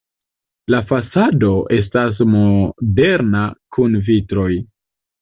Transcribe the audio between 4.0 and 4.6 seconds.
vitroj.